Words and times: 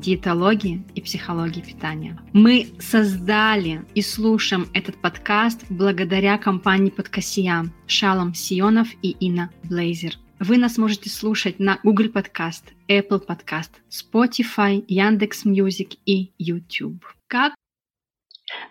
диетологии 0.00 0.84
и 0.94 1.00
психологии 1.00 1.60
питания. 1.60 2.18
Мы 2.32 2.68
создали 2.78 3.84
и 3.94 4.02
слушаем 4.02 4.66
этот 4.72 4.96
подкаст 5.00 5.64
благодаря 5.68 6.38
компании 6.38 6.90
Подкасия 6.90 7.66
Шалом 7.86 8.34
Сионов 8.34 8.88
и 9.02 9.10
Инна 9.10 9.50
Блейзер. 9.64 10.14
Вы 10.38 10.56
нас 10.56 10.78
можете 10.78 11.10
слушать 11.10 11.58
на 11.58 11.78
Google 11.82 12.06
Podcast, 12.06 12.62
Apple 12.88 13.24
Podcast, 13.26 13.70
Spotify, 13.90 14.82
Яндекс 14.88 15.44
Music 15.44 15.90
и 16.06 16.32
YouTube. 16.38 17.04
Как 17.26 17.52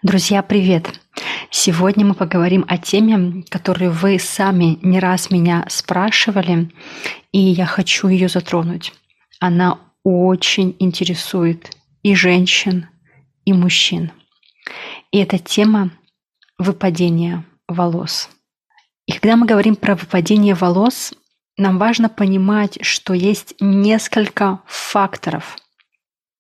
Друзья, 0.03 0.41
привет! 0.43 0.99
Сегодня 1.51 2.05
мы 2.05 2.13
поговорим 2.13 2.65
о 2.67 2.77
теме, 2.77 3.43
которую 3.49 3.91
вы 3.91 4.19
сами 4.19 4.77
не 4.81 4.99
раз 4.99 5.31
меня 5.31 5.65
спрашивали, 5.69 6.69
и 7.31 7.39
я 7.39 7.65
хочу 7.65 8.07
ее 8.07 8.27
затронуть. 8.29 8.93
Она 9.39 9.79
очень 10.03 10.75
интересует 10.79 11.71
и 12.03 12.15
женщин, 12.15 12.87
и 13.45 13.53
мужчин. 13.53 14.11
И 15.11 15.17
это 15.19 15.39
тема 15.39 15.91
выпадения 16.57 17.45
волос. 17.67 18.29
И 19.05 19.13
когда 19.13 19.35
мы 19.35 19.45
говорим 19.45 19.75
про 19.75 19.95
выпадение 19.95 20.53
волос, 20.53 21.13
нам 21.57 21.77
важно 21.77 22.09
понимать, 22.09 22.77
что 22.81 23.13
есть 23.13 23.55
несколько 23.59 24.61
факторов, 24.65 25.57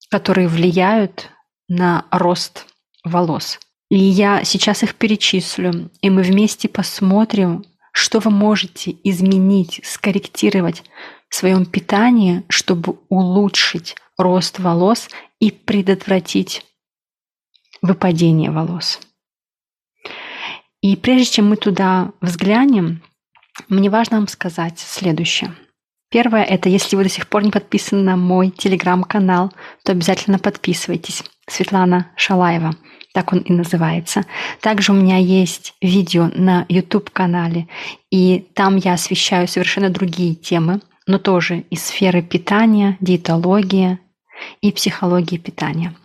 которые 0.09 0.47
влияют 0.47 1.29
на 1.67 2.05
рост 2.11 2.67
волос. 3.03 3.59
И 3.89 3.97
я 3.97 4.43
сейчас 4.43 4.83
их 4.83 4.95
перечислю, 4.95 5.89
и 6.01 6.09
мы 6.09 6.21
вместе 6.21 6.69
посмотрим, 6.69 7.65
что 7.91 8.19
вы 8.19 8.29
можете 8.29 8.95
изменить, 9.03 9.81
скорректировать 9.83 10.83
в 11.29 11.35
своем 11.35 11.65
питании, 11.65 12.43
чтобы 12.49 12.99
улучшить 13.09 13.95
рост 14.17 14.59
волос 14.59 15.09
и 15.39 15.51
предотвратить 15.51 16.65
выпадение 17.81 18.51
волос. 18.51 18.99
И 20.81 20.95
прежде 20.95 21.33
чем 21.33 21.49
мы 21.49 21.55
туда 21.55 22.11
взглянем, 22.21 23.01
мне 23.67 23.89
важно 23.89 24.17
вам 24.17 24.27
сказать 24.27 24.79
следующее. 24.79 25.53
Первое– 26.09 26.43
это 26.45 26.69
если 26.69 26.95
вы 26.95 27.03
до 27.03 27.09
сих 27.09 27.27
пор 27.27 27.43
не 27.43 27.51
подписаны 27.51 28.01
на 28.01 28.15
мой 28.15 28.49
телеграм-канал, 28.49 29.53
то 29.83 29.91
обязательно 29.91 30.39
подписывайтесь. 30.39 31.23
Светлана 31.47 32.11
Шалаева, 32.15 32.75
так 33.13 33.33
он 33.33 33.39
и 33.39 33.51
называется. 33.51 34.25
Также 34.61 34.91
у 34.91 34.95
меня 34.95 35.17
есть 35.17 35.75
видео 35.81 36.29
на 36.33 36.65
YouTube-канале, 36.69 37.67
и 38.09 38.47
там 38.55 38.77
я 38.77 38.93
освещаю 38.93 39.47
совершенно 39.47 39.89
другие 39.89 40.35
темы, 40.35 40.81
но 41.09 41.17
тоже 41.17 41.61
из 41.71 41.83
сферы 41.85 42.21
питания, 42.21 42.95
диетологии 43.01 43.97
и 44.61 44.71
психологии 44.71 45.37
питания. 45.37 45.95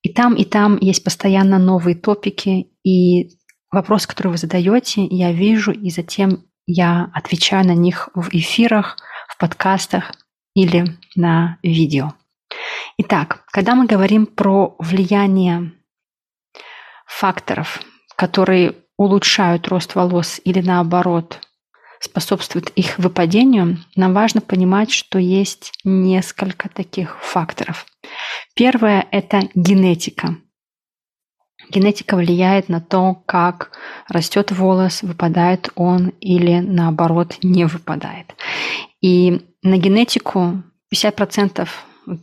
И 0.00 0.08
там, 0.08 0.34
и 0.34 0.46
там 0.46 0.78
есть 0.80 1.04
постоянно 1.04 1.58
новые 1.58 1.94
топики, 1.94 2.68
и 2.82 3.28
вопросы, 3.70 4.08
которые 4.08 4.30
вы 4.32 4.38
задаете, 4.38 5.04
я 5.04 5.32
вижу, 5.32 5.70
и 5.70 5.90
затем 5.90 6.44
я 6.66 7.10
отвечаю 7.12 7.66
на 7.66 7.74
них 7.74 8.08
в 8.14 8.30
эфирах, 8.32 8.96
в 9.28 9.36
подкастах 9.36 10.12
или 10.54 10.96
на 11.14 11.58
видео. 11.62 12.14
Итак, 12.96 13.44
когда 13.52 13.74
мы 13.74 13.86
говорим 13.86 14.24
про 14.24 14.76
влияние 14.78 15.72
факторов, 17.06 17.82
которые 18.16 18.76
улучшают 18.96 19.68
рост 19.68 19.94
волос 19.94 20.40
или 20.42 20.62
наоборот 20.62 21.38
способствует 22.02 22.70
их 22.70 22.98
выпадению, 22.98 23.78
нам 23.94 24.12
важно 24.12 24.40
понимать, 24.40 24.90
что 24.90 25.18
есть 25.18 25.72
несколько 25.84 26.68
таких 26.68 27.18
факторов. 27.22 27.86
Первое– 28.54 29.06
это 29.12 29.48
генетика. 29.54 30.36
Генетика 31.70 32.16
влияет 32.16 32.68
на 32.68 32.80
то, 32.80 33.14
как 33.26 33.70
растет 34.08 34.50
волос, 34.50 35.02
выпадает 35.02 35.70
он 35.76 36.08
или 36.20 36.58
наоборот 36.58 37.36
не 37.42 37.66
выпадает. 37.66 38.34
И 39.00 39.40
на 39.62 39.76
генетику 39.76 40.62
50% 40.92 41.68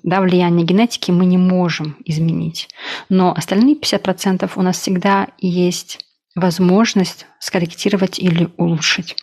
да, 0.04 0.20
влияния 0.20 0.66
генетики 0.66 1.12
мы 1.12 1.26
не 1.26 1.38
можем 1.38 1.96
изменить. 2.04 2.68
Но 3.08 3.34
остальные 3.34 3.76
50% 3.76 4.52
у 4.58 4.62
нас 4.62 4.78
всегда 4.78 5.30
есть 5.38 6.06
возможность 6.36 7.26
скорректировать 7.40 8.20
или 8.20 8.50
улучшить. 8.58 9.16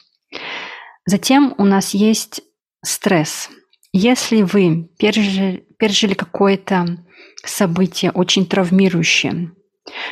Затем 1.07 1.55
у 1.57 1.65
нас 1.65 1.95
есть 1.95 2.43
стресс. 2.85 3.49
Если 3.93 4.43
вы 4.43 4.91
пережили, 4.99 5.67
пережили 5.79 6.15
какое-то 6.15 6.99
событие 7.45 8.11
очень 8.11 8.45
травмирующее, 8.45 9.53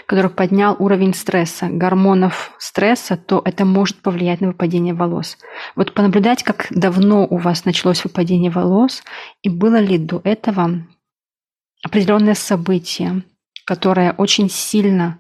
которое 0.06 0.28
поднял 0.28 0.76
уровень 0.78 1.12
стресса, 1.12 1.66
гормонов 1.68 2.52
стресса, 2.58 3.16
то 3.16 3.42
это 3.44 3.64
может 3.64 3.96
повлиять 4.02 4.40
на 4.40 4.48
выпадение 4.48 4.94
волос. 4.94 5.36
Вот 5.74 5.94
понаблюдать, 5.94 6.44
как 6.44 6.68
давно 6.70 7.26
у 7.26 7.38
вас 7.38 7.64
началось 7.64 8.04
выпадение 8.04 8.50
волос, 8.50 9.02
и 9.42 9.48
было 9.48 9.80
ли 9.80 9.98
до 9.98 10.20
этого 10.22 10.86
определенное 11.82 12.34
событие, 12.34 13.24
которое 13.66 14.12
очень 14.12 14.48
сильно 14.48 15.18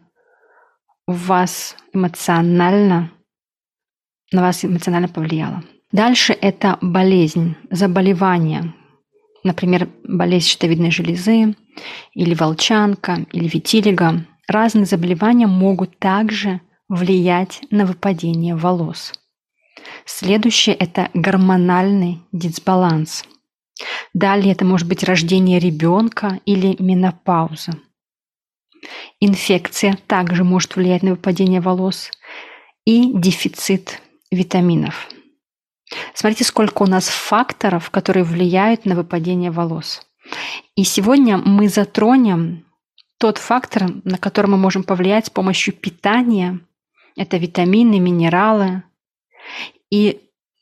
вас 1.06 1.76
эмоционально 1.92 3.10
на 4.34 4.42
вас 4.42 4.64
эмоционально 4.64 5.08
повлияло. 5.08 5.62
Дальше 5.92 6.32
это 6.32 6.76
болезнь, 6.80 7.54
заболевание, 7.70 8.74
например, 9.44 9.88
болезнь 10.02 10.48
щитовидной 10.48 10.90
железы 10.90 11.54
или 12.12 12.34
волчанка 12.34 13.26
или 13.32 13.48
витилиго. 13.48 14.26
Разные 14.48 14.86
заболевания 14.86 15.46
могут 15.46 15.98
также 15.98 16.60
влиять 16.88 17.62
на 17.70 17.86
выпадение 17.86 18.56
волос. 18.56 19.12
Следующее– 20.04 20.74
это 20.78 21.10
гормональный 21.14 22.20
дисбаланс. 22.32 23.24
Далее 24.12 24.52
это 24.52 24.64
может 24.64 24.88
быть 24.88 25.04
рождение 25.04 25.58
ребенка 25.58 26.40
или 26.44 26.76
менопауза. 26.80 27.72
Инфекция 29.20 29.96
также 30.06 30.44
может 30.44 30.76
влиять 30.76 31.02
на 31.02 31.10
выпадение 31.10 31.60
волос 31.60 32.10
и 32.84 33.12
дефицит 33.14 34.00
витаминов. 34.34 35.08
Смотрите, 36.14 36.44
сколько 36.44 36.82
у 36.82 36.86
нас 36.86 37.08
факторов, 37.08 37.90
которые 37.90 38.24
влияют 38.24 38.84
на 38.84 38.94
выпадение 38.94 39.50
волос. 39.50 40.06
И 40.74 40.84
сегодня 40.84 41.38
мы 41.38 41.68
затронем 41.68 42.64
тот 43.18 43.38
фактор, 43.38 43.84
на 44.04 44.18
который 44.18 44.46
мы 44.46 44.56
можем 44.56 44.82
повлиять 44.82 45.26
с 45.26 45.30
помощью 45.30 45.74
питания. 45.74 46.60
Это 47.16 47.36
витамины, 47.36 48.00
минералы. 48.00 48.82
И 49.90 50.20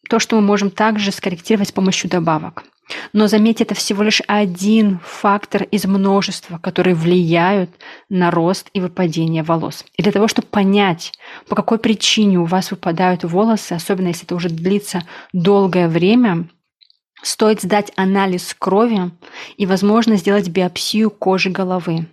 то, 0.08 0.18
что 0.18 0.36
мы 0.36 0.42
можем 0.42 0.70
также 0.70 1.12
скорректировать 1.12 1.68
с 1.68 1.72
помощью 1.72 2.10
добавок. 2.10 2.64
Но 3.12 3.26
заметьте, 3.26 3.64
это 3.64 3.74
всего 3.74 4.02
лишь 4.02 4.22
один 4.26 5.00
фактор 5.04 5.62
из 5.64 5.84
множества, 5.84 6.58
которые 6.58 6.94
влияют 6.94 7.70
на 8.08 8.30
рост 8.30 8.68
и 8.72 8.80
выпадение 8.80 9.42
волос. 9.42 9.84
И 9.96 10.02
для 10.02 10.12
того, 10.12 10.28
чтобы 10.28 10.48
понять, 10.48 11.12
по 11.48 11.54
какой 11.54 11.78
причине 11.78 12.38
у 12.38 12.44
вас 12.44 12.70
выпадают 12.70 13.24
волосы, 13.24 13.72
особенно 13.72 14.08
если 14.08 14.24
это 14.24 14.34
уже 14.34 14.48
длится 14.48 15.04
долгое 15.32 15.88
время, 15.88 16.48
стоит 17.22 17.62
сдать 17.62 17.92
анализ 17.96 18.54
крови 18.58 19.10
и, 19.56 19.66
возможно, 19.66 20.16
сделать 20.16 20.48
биопсию 20.48 21.10
кожи 21.10 21.50
головы. 21.50 22.06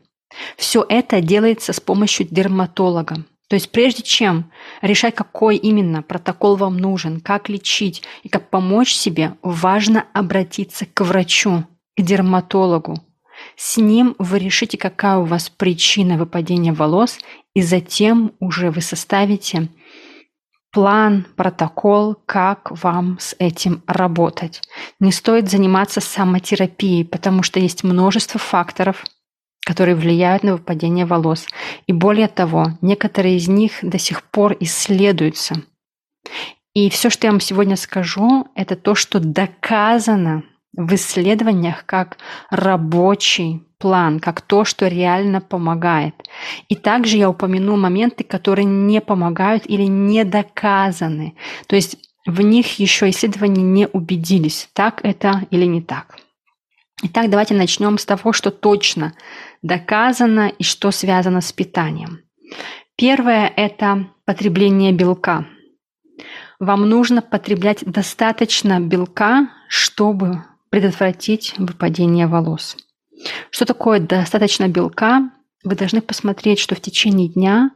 Все 0.56 0.86
это 0.88 1.22
делается 1.22 1.74
с 1.74 1.80
помощью 1.80 2.28
дерматолога. 2.30 3.26
То 3.50 3.56
есть 3.56 3.72
прежде 3.72 4.04
чем 4.04 4.52
решать, 4.82 5.16
какой 5.16 5.58
именно 5.58 6.04
протокол 6.04 6.56
вам 6.56 6.78
нужен, 6.78 7.20
как 7.20 7.50
лечить 7.50 8.04
и 8.22 8.30
как 8.30 8.50
помочь 8.50 8.94
себе, 8.94 9.34
важно 9.42 10.06
обратиться 10.14 10.86
к 10.86 11.02
врачу, 11.02 11.64
к 11.98 12.02
дерматологу. 12.02 13.04
С 13.56 13.78
ним 13.78 14.16
вы 14.20 14.38
решите, 14.38 14.78
какая 14.78 15.18
у 15.18 15.24
вас 15.24 15.50
причина 15.50 16.18
выпадения 16.18 16.74
волос, 16.74 17.18
и 17.56 17.62
затем 17.62 18.34
уже 18.40 18.70
вы 18.70 18.82
составите 18.82 19.70
план, 20.72 21.26
протокол, 21.36 22.16
как 22.28 22.70
вам 22.84 23.18
с 23.20 23.36
этим 23.40 23.82
работать. 23.88 24.62
Не 25.00 25.12
стоит 25.12 25.50
заниматься 25.50 26.02
самотерапией, 26.02 27.04
потому 27.04 27.42
что 27.42 27.60
есть 27.60 27.84
множество 27.84 28.40
факторов, 28.40 29.06
которые 29.70 29.94
влияют 29.94 30.42
на 30.42 30.54
выпадение 30.54 31.06
волос. 31.06 31.46
И 31.86 31.94
более 31.94 32.28
того, 32.28 32.70
некоторые 32.82 33.36
из 33.36 33.48
них 33.48 33.74
до 33.84 34.00
сих 34.00 34.24
пор 34.24 34.58
исследуются. 34.60 35.62
И 36.74 36.90
все, 36.90 37.12
что 37.12 37.28
я 37.28 37.32
вам 37.32 37.40
сегодня 37.40 37.76
скажу, 37.76 38.48
это 38.56 38.76
то, 38.76 38.96
что 38.96 39.20
доказано 39.20 40.42
в 40.76 40.92
исследованиях 40.96 41.86
как 41.86 42.18
рабочий 42.50 43.62
план, 43.78 44.20
как 44.20 44.42
то, 44.42 44.66
что 44.66 44.88
реально 44.88 45.40
помогает. 45.40 46.16
И 46.68 46.76
также 46.76 47.18
я 47.18 47.30
упомяну 47.30 47.78
моменты, 47.78 48.24
которые 48.24 48.66
не 48.66 49.02
помогают 49.02 49.68
или 49.68 49.84
не 49.84 50.24
доказаны. 50.24 51.36
То 51.68 51.76
есть 51.76 51.98
в 52.26 52.42
них 52.42 52.80
еще 52.80 53.08
исследования 53.12 53.62
не 53.62 53.88
убедились, 53.88 54.68
так 54.74 55.02
это 55.04 55.46
или 55.52 55.66
не 55.66 55.84
так. 55.84 56.18
Итак, 57.02 57.30
давайте 57.30 57.54
начнем 57.54 57.98
с 57.98 58.06
того, 58.06 58.34
что 58.34 58.52
точно 58.52 59.14
доказано 59.62 60.50
и 60.50 60.64
что 60.64 60.92
связано 60.92 61.40
с 61.40 61.54
питанием. 61.54 62.22
Первое– 62.98 63.48
это 63.56 64.10
потребление 64.26 64.92
белка. 64.92 65.46
Вам 66.60 66.90
нужно 66.90 67.22
потреблять 67.22 67.86
достаточно 67.86 68.82
белка, 68.82 69.50
чтобы 69.70 70.44
предотвратить 70.70 71.56
выпадение 71.58 72.28
волос. 72.28 72.76
Что 73.50 73.66
такое 73.66 74.02
достаточно 74.02 74.68
белка? 74.68 75.32
Вы 75.64 75.76
должны 75.76 76.02
посмотреть, 76.02 76.60
что 76.60 76.76
в 76.76 76.82
течение 76.82 77.30
дня 77.30 77.72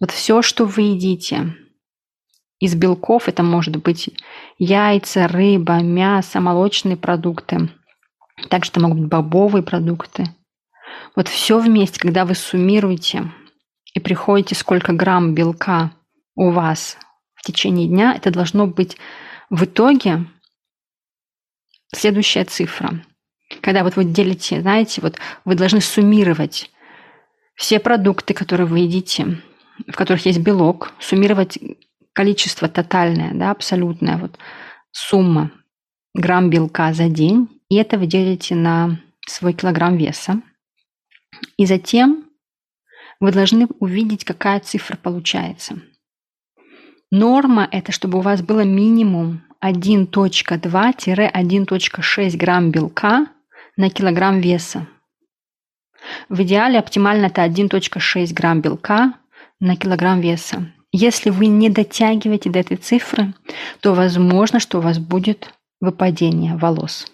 вот 0.00 0.10
все, 0.10 0.42
что 0.42 0.64
вы 0.64 0.82
едите, 0.82 1.54
из 2.58 2.76
белков, 2.76 3.28
это 3.28 3.42
может 3.42 3.76
быть 3.76 4.10
яйца, 4.56 5.26
рыба, 5.26 5.80
мясо, 5.82 6.40
молочные 6.40 6.96
продукты, 6.96 7.70
также 8.48 8.70
это 8.70 8.80
могут 8.80 8.98
быть 8.98 9.08
бобовые 9.08 9.62
продукты. 9.62 10.26
Вот 11.16 11.28
все 11.28 11.58
вместе, 11.58 12.00
когда 12.00 12.24
вы 12.24 12.34
суммируете 12.34 13.30
и 13.94 14.00
приходите, 14.00 14.54
сколько 14.54 14.92
грамм 14.92 15.34
белка 15.34 15.92
у 16.34 16.50
вас 16.50 16.96
в 17.34 17.42
течение 17.42 17.88
дня, 17.88 18.14
это 18.14 18.30
должно 18.30 18.66
быть 18.66 18.96
в 19.50 19.64
итоге 19.64 20.26
следующая 21.94 22.44
цифра. 22.44 23.04
Когда 23.60 23.84
вот 23.84 23.96
вы 23.96 24.04
делите, 24.04 24.62
знаете, 24.62 25.00
вот 25.02 25.18
вы 25.44 25.54
должны 25.54 25.80
суммировать 25.80 26.70
все 27.54 27.78
продукты, 27.78 28.32
которые 28.32 28.66
вы 28.66 28.80
едите, 28.80 29.42
в 29.86 29.92
которых 29.92 30.24
есть 30.24 30.40
белок, 30.40 30.92
суммировать 30.98 31.58
количество 32.14 32.68
тотальное, 32.68 33.32
да, 33.34 33.50
абсолютное, 33.50 34.16
вот 34.16 34.38
сумма 34.90 35.50
грамм 36.14 36.50
белка 36.50 36.92
за 36.92 37.08
день, 37.08 37.48
и 37.72 37.76
это 37.76 37.96
вы 37.96 38.04
делите 38.04 38.54
на 38.54 39.00
свой 39.26 39.54
килограмм 39.54 39.96
веса. 39.96 40.42
И 41.56 41.64
затем 41.64 42.26
вы 43.18 43.32
должны 43.32 43.66
увидеть, 43.80 44.26
какая 44.26 44.60
цифра 44.60 44.98
получается. 44.98 45.80
Норма– 47.10 47.66
это 47.72 47.90
чтобы 47.90 48.18
у 48.18 48.20
вас 48.20 48.42
было 48.42 48.62
минимум 48.62 49.40
1.2-1.6 49.64 52.36
грамм 52.36 52.70
белка 52.70 53.26
на 53.78 53.88
килограмм 53.88 54.40
веса. 54.40 54.86
В 56.28 56.42
идеале 56.42 56.78
оптимально 56.78 57.26
это 57.26 57.42
1.6 57.42 58.34
грамм 58.34 58.60
белка 58.60 59.14
на 59.60 59.76
килограмм 59.76 60.20
веса. 60.20 60.70
Если 60.90 61.30
вы 61.30 61.46
не 61.46 61.70
дотягиваете 61.70 62.50
до 62.50 62.58
этой 62.58 62.76
цифры, 62.76 63.32
то 63.80 63.94
возможно, 63.94 64.60
что 64.60 64.76
у 64.76 64.82
вас 64.82 64.98
будет 64.98 65.54
выпадение 65.80 66.54
волос. 66.54 67.06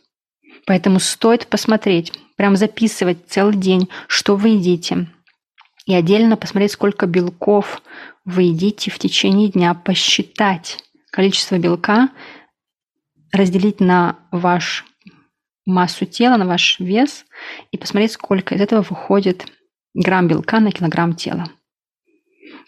Поэтому 0.68 1.00
стоит 1.00 1.46
посмотреть, 1.46 2.12
прям 2.36 2.54
записывать 2.54 3.26
целый 3.26 3.56
день, 3.56 3.88
что 4.06 4.36
вы 4.36 4.50
едите, 4.50 5.06
и 5.86 5.94
отдельно 5.94 6.36
посмотреть, 6.36 6.72
сколько 6.72 7.06
белков 7.06 7.80
вы 8.26 8.42
едите 8.42 8.90
в 8.90 8.98
течение 8.98 9.48
дня, 9.48 9.72
посчитать 9.72 10.84
количество 11.10 11.56
белка, 11.56 12.10
разделить 13.32 13.80
на 13.80 14.18
ваш 14.30 14.84
массу 15.64 16.04
тела, 16.04 16.36
на 16.36 16.44
ваш 16.44 16.78
вес 16.80 17.24
и 17.72 17.78
посмотреть, 17.78 18.12
сколько 18.12 18.54
из 18.54 18.60
этого 18.60 18.82
выходит 18.82 19.46
грамм 19.94 20.28
белка 20.28 20.60
на 20.60 20.70
килограмм 20.70 21.14
тела. 21.14 21.46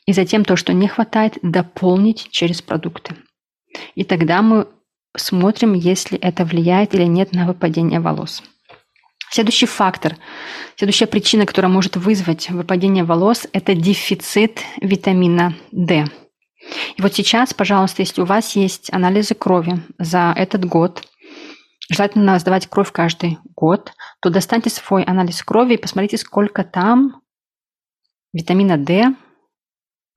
И 0.06 0.14
затем 0.14 0.46
то, 0.46 0.56
что 0.56 0.73
не 0.73 0.88
хватает, 0.88 1.37
дополнить 1.43 2.31
через 2.31 2.62
продукты. 2.62 3.14
И 3.94 4.05
тогда 4.05 4.41
мы 4.41 4.69
смотрим, 5.16 5.74
если 5.74 6.18
это 6.18 6.44
влияет 6.44 6.94
или 6.94 7.04
нет 7.04 7.32
на 7.32 7.46
выпадение 7.46 8.00
волос. 8.00 8.42
Следующий 9.30 9.66
фактор, 9.66 10.16
следующая 10.76 11.06
причина, 11.06 11.46
которая 11.46 11.70
может 11.70 11.96
вызвать 11.96 12.50
выпадение 12.50 13.04
волос, 13.04 13.46
это 13.52 13.74
дефицит 13.74 14.60
витамина 14.80 15.54
D. 15.70 16.06
И 16.96 17.02
вот 17.02 17.14
сейчас, 17.14 17.54
пожалуйста, 17.54 18.02
если 18.02 18.22
у 18.22 18.24
вас 18.24 18.56
есть 18.56 18.92
анализы 18.92 19.34
крови 19.34 19.82
за 19.98 20.34
этот 20.36 20.64
год, 20.64 21.06
желательно 21.90 22.38
сдавать 22.38 22.66
кровь 22.66 22.92
каждый 22.92 23.38
год, 23.54 23.92
то 24.20 24.30
достаньте 24.30 24.68
свой 24.70 25.04
анализ 25.04 25.42
крови 25.42 25.74
и 25.74 25.78
посмотрите, 25.78 26.18
сколько 26.18 26.64
там 26.64 27.22
витамина 28.32 28.76
D 28.76 29.14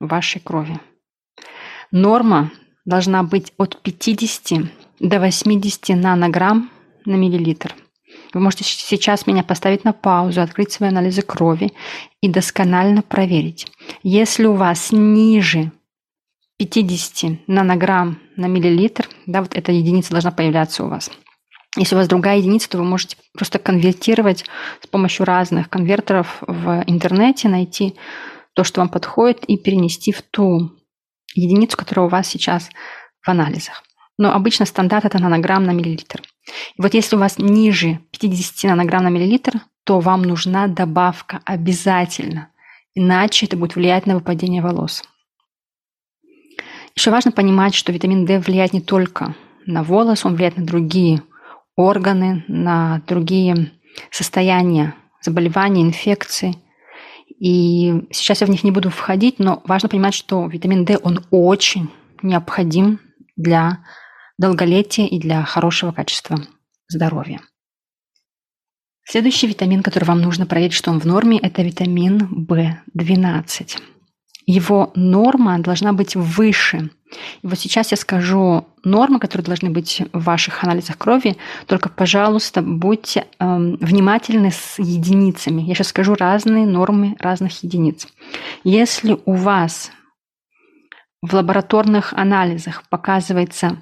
в 0.00 0.08
вашей 0.08 0.40
крови. 0.40 0.80
Норма 1.90 2.50
должна 2.84 3.22
быть 3.22 3.52
от 3.58 3.80
50 3.80 4.70
до 5.04 5.20
80 5.20 5.90
нанограмм 5.90 6.70
на 7.04 7.14
миллилитр. 7.14 7.76
Вы 8.32 8.40
можете 8.40 8.64
сейчас 8.64 9.26
меня 9.26 9.44
поставить 9.44 9.84
на 9.84 9.92
паузу, 9.92 10.40
открыть 10.40 10.72
свои 10.72 10.88
анализы 10.88 11.20
крови 11.20 11.72
и 12.22 12.28
досконально 12.28 13.02
проверить. 13.02 13.70
Если 14.02 14.46
у 14.46 14.54
вас 14.54 14.92
ниже 14.92 15.72
50 16.56 17.46
нанограмм 17.46 18.18
на 18.36 18.46
миллилитр, 18.46 19.08
да, 19.26 19.42
вот 19.42 19.54
эта 19.54 19.72
единица 19.72 20.12
должна 20.12 20.30
появляться 20.30 20.84
у 20.84 20.88
вас. 20.88 21.10
Если 21.76 21.94
у 21.94 21.98
вас 21.98 22.08
другая 22.08 22.38
единица, 22.38 22.70
то 22.70 22.78
вы 22.78 22.84
можете 22.84 23.18
просто 23.34 23.58
конвертировать 23.58 24.46
с 24.80 24.86
помощью 24.86 25.26
разных 25.26 25.68
конвертеров 25.68 26.38
в 26.46 26.82
интернете, 26.86 27.48
найти 27.48 27.94
то, 28.54 28.64
что 28.64 28.80
вам 28.80 28.88
подходит, 28.88 29.44
и 29.44 29.58
перенести 29.58 30.12
в 30.12 30.22
ту 30.22 30.70
единицу, 31.34 31.76
которая 31.76 32.06
у 32.06 32.10
вас 32.10 32.26
сейчас 32.26 32.70
в 33.20 33.28
анализах. 33.28 33.82
Но 34.16 34.32
обычно 34.32 34.66
стандарт 34.66 35.04
это 35.04 35.20
нанограмм 35.20 35.64
на 35.64 35.72
миллилитр. 35.72 36.22
И 36.76 36.82
вот 36.82 36.94
если 36.94 37.16
у 37.16 37.18
вас 37.18 37.38
ниже 37.38 37.98
50 38.12 38.70
нанограмм 38.70 39.04
на 39.04 39.08
миллилитр, 39.08 39.60
то 39.84 40.00
вам 40.00 40.22
нужна 40.22 40.66
добавка 40.66 41.40
обязательно, 41.44 42.48
иначе 42.94 43.46
это 43.46 43.56
будет 43.56 43.76
влиять 43.76 44.06
на 44.06 44.14
выпадение 44.14 44.62
волос. 44.62 45.02
Еще 46.96 47.10
важно 47.10 47.32
понимать, 47.32 47.74
что 47.74 47.92
витамин 47.92 48.24
D 48.24 48.38
влияет 48.38 48.72
не 48.72 48.80
только 48.80 49.34
на 49.66 49.82
волос, 49.82 50.24
он 50.24 50.34
влияет 50.36 50.56
на 50.56 50.64
другие 50.64 51.22
органы, 51.76 52.44
на 52.46 53.02
другие 53.08 53.72
состояния, 54.10 54.94
заболевания, 55.20 55.82
инфекции. 55.82 56.56
И 57.40 58.06
сейчас 58.10 58.40
я 58.40 58.46
в 58.46 58.50
них 58.50 58.62
не 58.62 58.70
буду 58.70 58.90
входить, 58.90 59.38
но 59.38 59.60
важно 59.66 59.88
понимать, 59.88 60.14
что 60.14 60.46
витамин 60.46 60.84
D, 60.84 60.98
он 61.02 61.24
очень 61.30 61.90
необходим 62.22 63.00
для 63.36 63.78
долголетия 64.38 65.06
и 65.06 65.18
для 65.18 65.44
хорошего 65.44 65.92
качества 65.92 66.38
здоровья. 66.88 67.40
Следующий 69.06 69.46
витамин, 69.46 69.82
который 69.82 70.04
вам 70.04 70.22
нужно 70.22 70.46
проверить, 70.46 70.72
что 70.72 70.90
он 70.90 70.98
в 70.98 71.04
норме, 71.04 71.38
это 71.38 71.62
витамин 71.62 72.46
В12. 72.48 73.78
Его 74.46 74.92
норма 74.94 75.58
должна 75.58 75.92
быть 75.92 76.16
выше. 76.16 76.90
И 77.42 77.46
вот 77.46 77.58
сейчас 77.58 77.90
я 77.90 77.96
скажу 77.96 78.66
нормы, 78.82 79.20
которые 79.20 79.44
должны 79.44 79.70
быть 79.70 80.02
в 80.12 80.24
ваших 80.24 80.64
анализах 80.64 80.98
крови. 80.98 81.36
Только, 81.66 81.88
пожалуйста, 81.88 82.60
будьте 82.60 83.26
э, 83.38 83.56
внимательны 83.80 84.50
с 84.50 84.78
единицами. 84.78 85.62
Я 85.62 85.74
сейчас 85.74 85.88
скажу 85.88 86.14
разные 86.14 86.66
нормы 86.66 87.16
разных 87.20 87.62
единиц. 87.62 88.08
Если 88.64 89.18
у 89.24 89.34
вас 89.34 89.92
в 91.22 91.34
лабораторных 91.34 92.12
анализах 92.12 92.82
показывается 92.88 93.78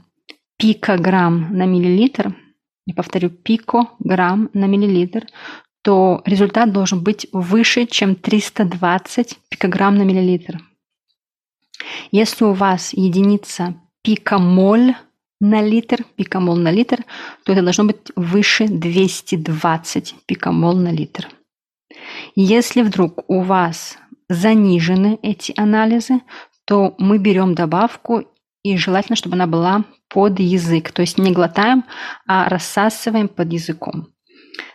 пикограмм 0.63 1.49
на 1.57 1.67
миллилитр, 1.67 2.37
я 2.87 2.95
повторю, 2.95 3.31
пикограмм 3.31 4.49
на 4.55 4.67
миллилитр, 4.67 5.27
то 5.83 6.23
результат 6.25 6.73
должен 6.73 7.03
быть 7.03 7.27
выше, 7.33 7.87
чем 7.87 8.15
320 8.15 9.39
пикограмм 9.49 9.97
на 9.97 10.03
миллилитр. 10.03 10.61
Если 12.13 12.45
у 12.45 12.53
вас 12.53 12.93
единица 12.93 13.75
пикомоль 14.05 14.95
на 15.41 15.61
литр, 15.61 16.05
пикомол 16.15 16.55
на 16.55 16.71
литр, 16.71 17.05
то 17.45 17.53
это 17.53 17.63
должно 17.63 17.87
быть 17.87 18.13
выше 18.15 18.69
220 18.69 20.15
пикомол 20.27 20.77
на 20.77 20.93
литр. 20.93 21.29
Если 22.37 22.83
вдруг 22.83 23.29
у 23.29 23.41
вас 23.41 23.99
занижены 24.29 25.19
эти 25.23 25.53
анализы, 25.57 26.21
то 26.65 26.95
мы 26.99 27.19
берем 27.19 27.57
добавку 27.57 28.29
и 28.63 28.77
желательно, 28.77 29.17
чтобы 29.17 29.35
она 29.35 29.47
была 29.47 29.85
под 30.09 30.39
язык. 30.39 30.93
То 30.93 31.03
есть 31.03 31.19
не 31.19 31.33
глотаем, 31.33 31.85
а 32.27 32.49
рассасываем 32.49 33.29
под 33.29 33.53
языком. 33.53 34.09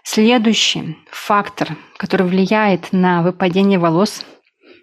Следующий 0.03 0.98
фактор, 1.12 1.77
который 1.98 2.25
влияет 2.25 2.91
на 2.91 3.22
выпадение 3.22 3.79
волос, 3.79 4.25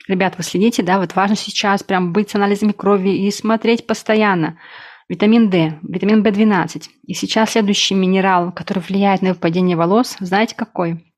ребят, 0.06 0.34
вы 0.36 0.44
следите, 0.44 0.82
да, 0.82 0.98
вот 0.98 1.14
важно 1.14 1.36
сейчас 1.36 1.82
прям 1.82 2.12
быть 2.12 2.30
с 2.30 2.34
анализами 2.34 2.72
крови 2.72 3.26
и 3.26 3.30
смотреть 3.30 3.86
постоянно. 3.86 4.58
Витамин 5.08 5.50
D, 5.50 5.78
витамин 5.82 6.22
В12. 6.22 6.84
И 7.06 7.14
сейчас 7.14 7.50
следующий 7.50 7.94
минерал, 7.94 8.52
который 8.52 8.78
влияет 8.80 9.20
на 9.22 9.30
выпадение 9.30 9.76
волос, 9.76 10.16
знаете 10.20 10.54
какой? 10.54 11.12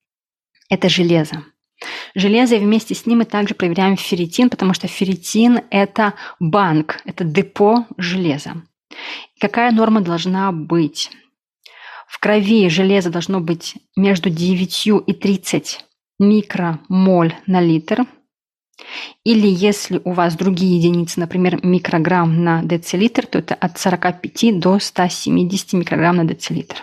Это 0.69 0.88
железо. 0.88 1.45
Железо 2.14 2.56
и 2.56 2.61
вместе 2.61 2.95
с 2.95 3.06
ним 3.06 3.18
мы 3.18 3.25
также 3.25 3.54
проверяем 3.54 3.97
ферритин, 3.97 4.49
потому 4.49 4.73
что 4.73 4.88
ферритин– 4.88 5.61
это 5.71 6.14
банк, 6.40 7.00
это 7.04 7.25
депо 7.25 7.87
железа. 7.99 8.62
Какая 9.38 9.71
норма 9.73 10.00
должна 10.00 10.50
быть? 10.52 11.11
В 12.06 12.18
крови 12.18 12.68
железо 12.68 13.11
должно 13.11 13.40
быть 13.40 13.75
между 13.97 14.30
9 14.30 14.87
и 15.06 15.12
30 15.12 15.85
микромоль 16.18 17.35
на 17.47 17.61
литр. 17.61 18.06
Или 19.25 19.49
если 19.49 20.00
у 20.04 20.12
вас 20.12 20.37
другие 20.37 20.76
единицы, 20.76 21.18
например, 21.21 21.64
микрограмм 21.64 22.45
на 22.45 22.62
децилитр, 22.62 23.26
то 23.26 23.38
это 23.38 23.54
от 23.54 23.78
45 23.78 24.61
до 24.61 24.78
170 24.78 25.73
микрограмм 25.75 26.16
на 26.16 26.25
децилитр. 26.25 26.83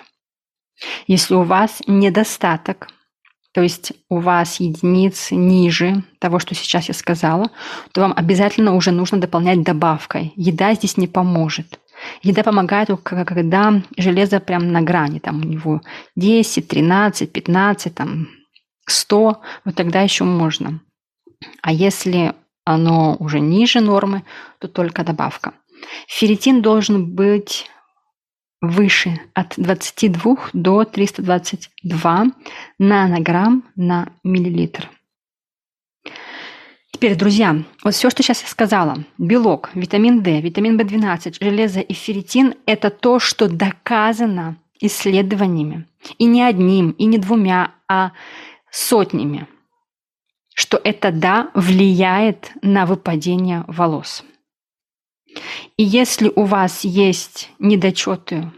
Если 1.08 1.34
у 1.36 1.44
вас 1.44 1.82
недостаток 1.88 2.90
то 3.54 3.62
есть 3.62 3.94
у 4.10 4.20
вас 4.20 4.60
единиц 4.60 5.30
ниже 5.32 6.04
того, 6.20 6.40
что 6.40 6.56
сейчас 6.56 6.88
я 6.88 6.94
сказала, 6.94 7.52
то 7.92 8.02
вам 8.02 8.14
обязательно 8.16 8.74
уже 8.74 8.92
нужно 8.92 9.20
дополнять 9.20 9.62
добавкой. 9.62 10.34
Еда 10.36 10.74
здесь 10.74 10.98
не 10.98 11.08
поможет. 11.08 11.80
Еда 12.24 12.44
помогает, 12.44 12.90
когда 13.04 13.82
железо 13.96 14.40
прям 14.40 14.72
на 14.72 14.82
грани, 14.82 15.20
там 15.20 15.42
у 15.42 15.44
него 15.44 15.82
10, 16.16 16.68
13, 16.68 17.32
15, 17.32 17.96
там 17.96 18.28
100, 18.88 19.42
вот 19.66 19.76
тогда 19.76 20.02
еще 20.02 20.24
можно. 20.24 20.82
А 21.62 21.72
если 21.72 22.34
оно 22.66 23.16
уже 23.20 23.40
ниже 23.40 23.82
нормы, 23.82 24.24
то 24.60 24.68
только 24.68 25.04
добавка. 25.04 25.54
Ферритин 26.08 26.62
должен 26.62 27.14
быть 27.14 27.70
выше 28.64 29.20
от 29.34 29.54
22 29.58 30.38
до 30.54 30.86
322 30.86 32.26
нанограмм 32.80 33.64
на 33.76 34.14
миллилитр. 34.24 34.90
Теперь, 36.92 37.16
друзья, 37.16 37.58
вот 37.84 37.94
все, 37.94 38.10
что 38.10 38.24
сейчас 38.24 38.42
я 38.42 38.48
сказала, 38.48 39.04
белок, 39.18 39.70
витамин 39.74 40.22
D, 40.22 40.40
витамин 40.40 40.80
В12, 40.80 41.36
железо 41.42 41.82
и 41.82 41.94
ферритин– 41.94 42.54
это 42.66 42.90
то, 42.90 43.20
что 43.20 43.50
доказано 43.50 44.56
исследованиями, 44.80 45.86
и 46.18 46.26
не 46.26 46.42
одним, 46.42 46.92
и 46.92 47.06
не 47.06 47.18
двумя, 47.18 47.72
а 47.90 48.14
сотнями, 48.72 49.48
что 50.56 50.80
это, 50.82 51.12
да, 51.12 51.52
влияет 51.54 52.54
на 52.62 52.86
выпадение 52.86 53.66
волос. 53.68 54.24
И 55.78 55.84
если 55.84 56.32
у 56.36 56.44
вас 56.44 56.84
есть 56.84 57.52
недочеты 57.60 58.52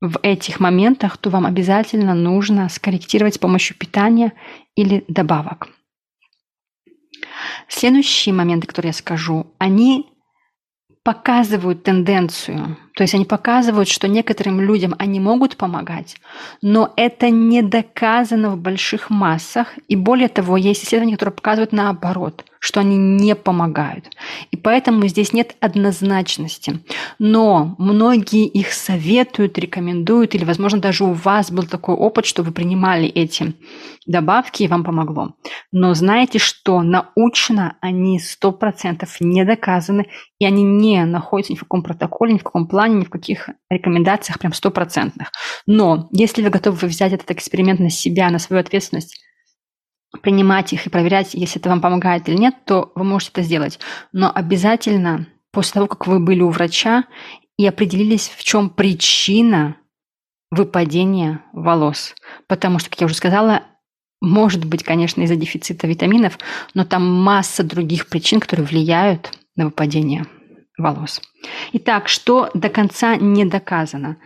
в 0.00 0.18
этих 0.22 0.60
моментах, 0.60 1.16
то 1.16 1.30
вам 1.30 1.46
обязательно 1.46 2.14
нужно 2.14 2.68
скорректировать 2.68 3.34
с 3.34 3.38
помощью 3.38 3.76
питания 3.76 4.32
или 4.74 5.04
добавок. 5.08 5.68
Следующие 7.68 8.34
моменты, 8.34 8.66
которые 8.66 8.90
я 8.90 8.94
скажу, 8.94 9.46
они 9.58 10.06
показывают 11.02 11.84
тенденцию. 11.84 12.76
То 12.96 13.02
есть 13.02 13.14
они 13.14 13.26
показывают, 13.26 13.88
что 13.88 14.08
некоторым 14.08 14.58
людям 14.58 14.94
они 14.98 15.20
могут 15.20 15.58
помогать, 15.58 16.16
но 16.62 16.94
это 16.96 17.28
не 17.28 17.60
доказано 17.60 18.48
в 18.48 18.56
больших 18.56 19.10
массах. 19.10 19.74
И 19.86 19.96
более 19.96 20.28
того, 20.28 20.56
есть 20.56 20.82
исследования, 20.82 21.12
которые 21.12 21.34
показывают 21.34 21.72
наоборот– 21.72 22.44
что 22.66 22.80
они 22.80 22.96
не 22.96 23.34
помогают. 23.34 24.10
И 24.50 24.56
поэтому 24.56 25.06
здесь 25.06 25.32
нет 25.32 25.56
однозначности. 25.60 26.80
Но 27.18 27.74
многие 27.78 28.46
их 28.46 28.72
советуют, 28.72 29.58
рекомендуют, 29.58 30.34
или, 30.34 30.44
возможно, 30.44 30.80
даже 30.80 31.04
у 31.04 31.12
вас 31.12 31.50
был 31.50 31.64
такой 31.64 31.94
опыт, 31.94 32.26
что 32.26 32.42
вы 32.42 32.52
принимали 32.52 33.08
эти 33.08 33.54
добавки, 34.06 34.62
и 34.62 34.68
вам 34.68 34.84
помогло. 34.84 35.34
Но 35.72 35.94
знаете, 35.94 36.38
что 36.38 36.82
научно 36.82 37.76
они 37.80 38.18
100% 38.18 39.06
не 39.20 39.44
доказаны, 39.44 40.06
и 40.38 40.46
они 40.46 40.62
не 40.62 41.04
находятся 41.04 41.52
ни 41.52 41.56
в 41.56 41.60
каком 41.60 41.82
протоколе, 41.82 42.34
ни 42.34 42.38
в 42.38 42.44
каком 42.44 42.68
плане, 42.68 42.85
ни 42.88 43.04
в 43.04 43.10
каких 43.10 43.50
рекомендациях 43.70 44.38
прям 44.38 44.52
стопроцентных. 44.52 45.32
Но 45.66 46.08
если 46.12 46.42
вы 46.42 46.50
готовы 46.50 46.86
взять 46.86 47.12
этот 47.12 47.30
эксперимент 47.30 47.80
на 47.80 47.90
себя, 47.90 48.30
на 48.30 48.38
свою 48.38 48.60
ответственность, 48.60 49.20
принимать 50.22 50.72
их 50.72 50.86
и 50.86 50.90
проверять, 50.90 51.34
если 51.34 51.60
это 51.60 51.68
вам 51.68 51.80
помогает 51.80 52.28
или 52.28 52.36
нет, 52.36 52.54
то 52.64 52.92
вы 52.94 53.04
можете 53.04 53.32
это 53.32 53.42
сделать. 53.42 53.78
Но 54.12 54.30
обязательно 54.34 55.26
после 55.52 55.74
того, 55.74 55.86
как 55.86 56.06
вы 56.06 56.20
были 56.20 56.42
у 56.42 56.50
врача 56.50 57.04
и 57.58 57.66
определились, 57.66 58.28
в 58.28 58.44
чем 58.44 58.70
причина 58.70 59.76
выпадения 60.50 61.42
волос. 61.52 62.14
Потому 62.46 62.78
что, 62.78 62.90
как 62.90 63.00
я 63.00 63.06
уже 63.06 63.14
сказала, 63.14 63.62
может 64.20 64.64
быть, 64.64 64.82
конечно, 64.82 65.22
из-за 65.22 65.36
дефицита 65.36 65.86
витаминов, 65.86 66.38
но 66.74 66.84
там 66.84 67.06
масса 67.06 67.62
других 67.62 68.08
причин, 68.08 68.40
которые 68.40 68.66
влияют 68.66 69.32
на 69.56 69.66
выпадение 69.66 70.26
волос. 70.76 71.20
Итак, 71.72 72.08
что 72.08 72.50
до 72.54 72.68
конца 72.68 73.16
не 73.16 73.44
доказано? 73.44 74.16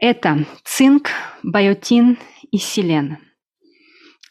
Это 0.00 0.44
цинк, 0.64 1.10
биотин 1.42 2.18
и 2.50 2.58
селен– 2.58 3.18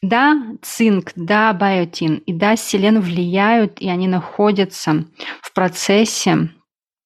да, 0.02 0.40
цинк, 0.62 1.12
да, 1.16 1.54
биотин 1.54 2.16
и 2.26 2.34
да, 2.34 2.56
селен 2.56 3.00
влияют, 3.00 3.82
и 3.82 3.90
они 3.90 4.08
находятся 4.08 5.06
в 5.42 5.54
процессе 5.54 6.50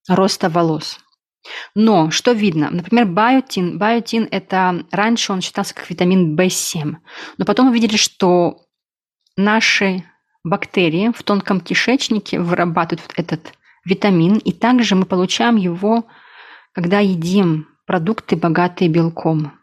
роста 0.10 0.50
волос. 0.50 1.00
Но 1.74 2.12
что 2.12 2.34
видно? 2.34 2.70
Например, 2.70 3.06
биотин. 3.06 3.80
Биотин– 3.80 4.28
это 4.32 4.86
раньше 4.92 5.32
он 5.32 5.42
считался 5.42 5.74
как 5.74 5.90
витамин 5.90 6.38
В7. 6.38 6.96
Но 7.38 7.46
потом 7.46 7.68
мы 7.68 7.74
видели, 7.74 7.96
что 7.96 8.66
наши 9.38 10.04
бактерии 10.44 11.12
в 11.16 11.24
тонком 11.24 11.62
кишечнике 11.62 12.40
вырабатывают 12.40 13.02
вот 13.08 13.18
этот 13.18 13.54
витамин, 13.86 14.38
и 14.38 14.52
также 14.52 14.96
мы 14.96 15.06
получаем 15.06 15.56
его, 15.56 16.06
когда 16.74 17.00
едим 17.00 17.68
продукты, 17.86 18.36
богатые 18.36 18.90
белком. 18.90 19.54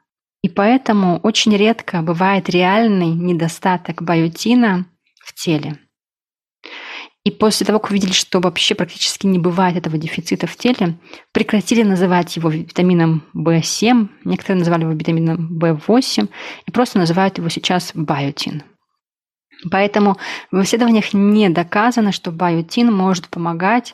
И 0.43 0.49
поэтому 0.49 1.19
очень 1.21 1.57
редко 1.57 2.03
бывает 2.03 2.49
реальный 2.49 3.09
недостаток 3.13 4.03
биотина 4.03 4.87
в 5.25 5.35
теле. 5.35 5.79
И 7.25 7.31
после 7.31 7.67
того, 7.67 7.79
как 7.79 7.91
увидели, 7.91 8.13
что 8.13 8.41
вообще 8.41 8.75
практически 8.75 9.27
не 9.27 9.39
бывает 9.39 9.77
этого 9.77 9.99
дефицита 9.99 10.47
в 10.47 10.57
теле, 10.57 10.99
прекратили 11.33 11.83
называть 11.83 12.37
его 12.37 12.49
витамином 12.49 13.25
В7, 13.35 14.09
некоторые 14.25 14.61
называли 14.61 14.83
его 14.83 14.93
витамином 14.93 15.59
В8, 15.59 16.29
и 16.67 16.71
просто 16.71 16.99
называют 16.99 17.37
его 17.39 17.49
сейчас 17.51 17.93
биотин. 17.95 18.63
Поэтому 19.71 20.17
в 20.51 20.63
исследованиях 20.63 21.13
не 21.13 21.49
доказано, 21.49 22.13
что 22.13 22.31
биотин 22.31 22.93
может 22.93 23.29
помогать 23.29 23.93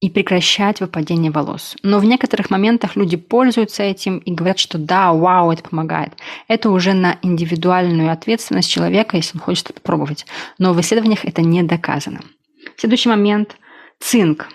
и 0.00 0.10
прекращать 0.10 0.80
выпадение 0.80 1.32
волос. 1.32 1.76
Но 1.82 1.98
в 1.98 2.04
некоторых 2.04 2.50
моментах 2.50 2.94
люди 2.94 3.16
пользуются 3.16 3.82
этим 3.82 4.18
и 4.18 4.32
говорят, 4.32 4.58
что 4.58 4.78
да, 4.78 5.12
вау, 5.12 5.50
это 5.50 5.62
помогает. 5.68 6.12
Это 6.46 6.70
уже 6.70 6.92
на 6.92 7.18
индивидуальную 7.22 8.12
ответственность 8.12 8.70
человека, 8.70 9.16
если 9.16 9.36
он 9.36 9.42
хочет 9.42 9.70
это 9.70 9.80
попробовать. 9.80 10.24
Но 10.58 10.72
в 10.72 10.80
исследованиях 10.80 11.24
это 11.24 11.42
не 11.42 11.62
доказано. 11.62 12.20
Следующий 12.76 13.08
момент– 13.08 13.56
цинк. 14.00 14.48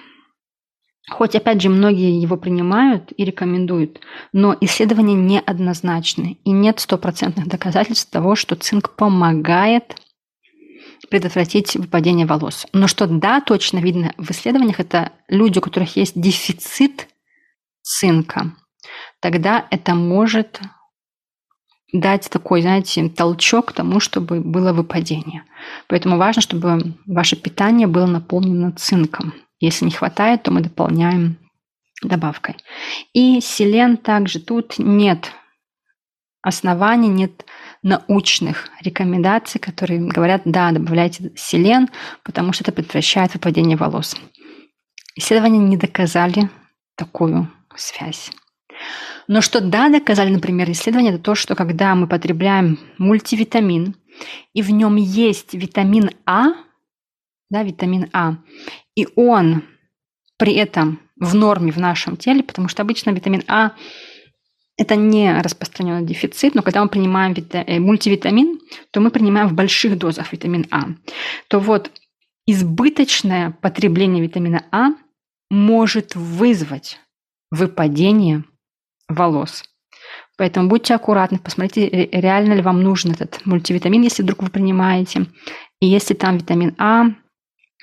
Хоть, 1.10 1.36
опять 1.36 1.62
же, 1.62 1.68
многие 1.68 2.22
его 2.22 2.38
принимают 2.38 3.12
и 3.18 3.26
рекомендуют, 3.26 4.00
но 4.32 4.56
исследования 4.62 5.16
неоднозначны, 5.16 6.38
и 6.46 6.52
нет 6.52 6.80
стопроцентных 6.80 7.48
доказательств 7.48 8.10
того, 8.10 8.36
что 8.36 8.56
цинк 8.56 8.92
помогает 8.92 9.98
предотвратить 11.10 11.76
выпадение 11.76 12.26
волос. 12.26 12.66
Но 12.74 12.88
что 12.88 13.08
да, 13.08 13.42
точно 13.42 13.80
видно 13.80 14.14
в 14.18 14.32
исследованиях, 14.32 14.80
это 14.80 15.12
люди, 15.28 15.60
у 15.60 15.62
которых 15.62 15.96
есть 15.96 16.20
дефицит 16.20 17.08
цинка. 17.82 18.54
Тогда 19.20 19.68
это 19.70 19.96
может 19.96 20.60
дать 21.94 22.30
такой, 22.30 22.62
знаете, 22.62 23.08
толчок 23.10 23.68
к 23.68 23.74
тому, 23.74 24.00
чтобы 24.00 24.42
было 24.42 24.74
выпадение. 24.74 25.44
Поэтому 25.88 26.18
важно, 26.18 26.42
чтобы 26.42 26.96
ваше 27.06 27.36
питание 27.36 27.88
было 27.88 28.08
наполнено 28.08 28.72
цинком. 28.72 29.34
Если 29.60 29.86
не 29.86 29.92
хватает, 29.92 30.44
то 30.44 30.52
мы 30.52 30.62
дополняем 30.62 31.38
добавкой. 32.02 32.56
И 33.14 33.40
селен 33.40 33.98
также 33.98 34.40
тут 34.40 34.80
нет 34.80 35.32
оснований, 36.42 37.08
нет 37.08 37.46
научных 37.84 38.70
рекомендаций, 38.82 39.60
которые 39.60 40.00
говорят, 40.00 40.42
да, 40.46 40.72
добавляйте 40.72 41.32
селен, 41.36 41.90
потому 42.24 42.54
что 42.54 42.64
это 42.64 42.72
предотвращает 42.72 43.34
выпадение 43.34 43.78
волос. 43.78 44.16
Исследования 45.16 45.60
не 45.60 45.78
доказали 45.78 46.50
такую 46.96 47.52
связь. 47.76 48.32
Но 49.28 49.42
что 49.42 49.62
да, 49.62 49.90
доказали, 49.90 50.30
например, 50.30 50.72
исследования, 50.72 51.12
это 51.12 51.20
то, 51.20 51.36
что 51.36 51.56
когда 51.56 51.94
мы 51.96 52.08
потребляем 52.08 52.80
мультивитамин, 52.98 53.96
и 54.54 54.62
в 54.62 54.70
нем 54.72 54.96
есть 54.96 55.54
витамин 55.54 56.12
А, 56.26 56.54
да, 57.50 57.64
витамин 57.64 58.10
А, 58.14 58.38
и 58.96 59.08
он 59.16 59.64
при 60.38 60.54
этом 60.54 61.00
в 61.16 61.36
норме 61.36 61.72
в 61.72 61.78
нашем 61.78 62.18
теле, 62.18 62.44
потому 62.44 62.68
что 62.68 62.82
обычно 62.82 63.12
витамин 63.12 63.44
А 63.48 63.74
это 64.78 64.96
не 64.96 65.40
распространенный 65.42 66.06
дефицит, 66.06 66.56
но 66.56 66.62
когда 66.62 66.84
мы 66.84 66.90
принимаем 66.90 67.34
э, 67.34 67.80
мультивитамин, 67.80 68.60
то 68.92 69.02
мы 69.02 69.12
принимаем 69.12 69.48
в 69.48 69.54
больших 69.54 69.98
дозах 69.98 70.34
витамин 70.34 70.66
А. 70.72 70.88
То 71.48 71.60
вот 71.60 71.92
избыточное 72.48 73.52
потребление 73.62 74.24
витамина 74.24 74.66
А 74.72 74.90
может 75.50 76.16
вызвать 76.16 77.00
выпадение 77.52 78.44
волос. 79.08 79.64
Поэтому 80.38 80.68
будьте 80.68 80.96
аккуратны, 80.96 81.38
посмотрите, 81.38 82.10
реально 82.12 82.54
ли 82.54 82.62
вам 82.62 82.82
нужен 82.82 83.12
этот 83.12 83.46
мультивитамин, 83.46 84.02
если 84.02 84.24
вдруг 84.24 84.42
вы 84.42 84.50
принимаете. 84.50 85.28
И 85.80 85.86
если 85.86 86.16
там 86.16 86.38
витамин 86.38 86.76
А, 86.80 87.06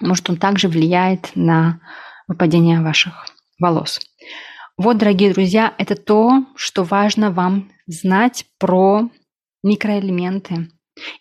может, 0.00 0.28
он 0.28 0.37
также 0.37 0.66
влияет 0.66 1.30
на 1.37 1.80
выпадение 2.26 2.80
ваших 2.80 3.26
волос. 3.61 4.00
Вот, 4.82 4.96
дорогие 4.96 5.30
друзья, 5.34 5.75
это 5.76 5.94
то, 5.94 6.46
что 6.56 6.84
важно 6.84 7.30
вам 7.30 7.70
знать 7.87 8.46
про 8.58 9.10
микроэлементы 9.62 10.70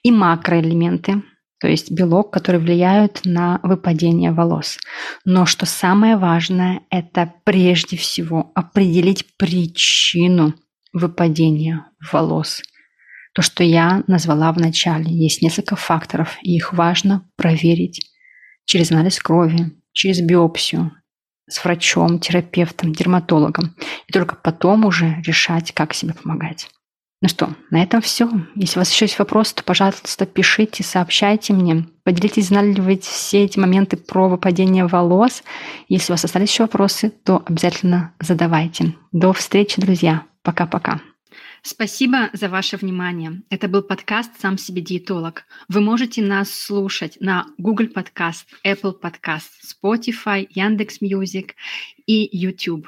и 0.01 0.11
макроэлементы, 0.11 1.23
то 1.59 1.67
есть 1.67 1.91
белок, 1.91 2.31
которые 2.31 2.61
влияют 2.61 3.19
на 3.25 3.59
выпадение 3.61 4.31
волос. 4.31 4.77
Но 5.25 5.45
что 5.45 5.65
самое 5.65 6.15
важное, 6.15 6.83
это 6.89 7.33
прежде 7.43 7.97
всего 7.97 8.53
определить 8.55 9.25
причину 9.35 10.53
выпадения 10.93 11.85
волос. 12.13 12.61
То, 13.33 13.41
что 13.41 13.65
я 13.65 14.05
назвала 14.07 14.53
в 14.53 14.57
начале. 14.57 15.11
Есть 15.11 15.41
несколько 15.41 15.75
факторов, 15.75 16.37
и 16.43 16.55
их 16.55 16.71
важно 16.71 17.29
проверить 17.35 18.09
через 18.63 18.89
анализ 18.89 19.19
крови, 19.19 19.73
через 19.91 20.21
биопсию, 20.21 20.93
с 21.50 21.63
врачом, 21.63 22.20
терапевтом, 22.20 22.94
дерматологом. 22.94 23.75
И 24.08 24.13
только 24.13 24.36
потом 24.36 24.86
уже 24.86 25.22
решать, 25.25 25.74
как 25.74 25.94
себе 25.94 26.13
помогать. 26.13 26.70
Ну 27.22 27.27
что, 27.27 27.50
на 27.70 27.84
этом 27.84 28.00
все. 28.00 28.29
Если 28.56 28.79
у 28.79 28.82
вас 28.82 28.91
еще 28.91 29.06
есть 29.06 29.20
вопросы, 29.20 29.53
то, 29.53 29.63
пожалуйста, 29.63 30.25
пишите, 30.25 30.84
сообщайте 30.84 31.51
мне. 31.51 31.86
Поделитесь, 32.06 32.48
знали 32.48 32.72
ли 32.72 32.82
вы 32.82 32.98
все 32.98 33.44
эти 33.44 33.60
моменты 33.60 33.98
про 33.98 34.29
выпадение 34.29 34.88
волос. 34.88 35.44
Если 35.89 36.12
у 36.12 36.13
вас 36.13 36.24
остались 36.24 36.51
еще 36.51 36.63
вопросы, 36.63 37.10
то 37.10 37.44
обязательно 37.46 38.13
задавайте. 38.22 38.96
До 39.12 39.34
встречи, 39.34 39.82
друзья. 39.82 40.24
Пока-пока. 40.44 41.01
Спасибо 41.62 42.29
за 42.34 42.50
ваше 42.50 42.77
внимание. 42.77 43.41
Это 43.50 43.67
был 43.67 43.81
подкаст 43.81 44.39
«Сам 44.39 44.58
себе 44.58 44.81
диетолог». 44.81 45.43
Вы 45.67 45.81
можете 45.81 46.22
нас 46.22 46.51
слушать 46.51 47.17
на 47.19 47.48
Google 47.58 47.88
Podcast, 47.88 48.46
Apple 48.65 49.00
Podcast, 49.00 49.50
Spotify, 49.63 50.48
Яндекс 50.50 51.01
Music 51.01 51.55
и 52.05 52.29
YouTube. 52.31 52.88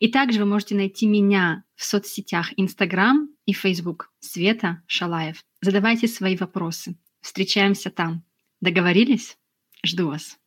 И 0.00 0.08
также 0.08 0.40
вы 0.40 0.46
можете 0.46 0.74
найти 0.74 1.06
меня 1.06 1.64
в 1.76 1.84
соцсетях 1.84 2.52
Instagram 2.58 3.28
и 3.46 3.52
Facebook 3.52 4.10
Света 4.20 4.82
Шалаев. 4.86 5.44
Задавайте 5.60 6.08
свои 6.08 6.36
вопросы. 6.36 6.96
Встречаемся 7.20 7.90
там. 7.90 8.22
Договорились? 8.60 9.36
Жду 9.84 10.08
вас. 10.08 10.38